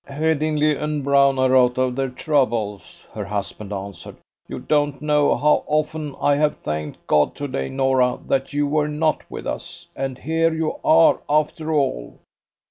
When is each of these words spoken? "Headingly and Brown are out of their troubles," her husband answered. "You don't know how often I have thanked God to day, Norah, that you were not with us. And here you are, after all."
"Headingly 0.07 0.75
and 0.77 1.03
Brown 1.03 1.37
are 1.37 1.55
out 1.55 1.77
of 1.77 1.95
their 1.95 2.09
troubles," 2.09 3.07
her 3.13 3.25
husband 3.25 3.71
answered. 3.71 4.17
"You 4.47 4.57
don't 4.57 4.99
know 4.99 5.35
how 5.37 5.63
often 5.67 6.15
I 6.19 6.33
have 6.37 6.55
thanked 6.57 7.05
God 7.05 7.35
to 7.35 7.47
day, 7.47 7.69
Norah, 7.69 8.17
that 8.25 8.51
you 8.51 8.65
were 8.65 8.87
not 8.89 9.21
with 9.29 9.45
us. 9.45 9.85
And 9.95 10.17
here 10.17 10.55
you 10.55 10.77
are, 10.83 11.19
after 11.29 11.71
all." 11.71 12.17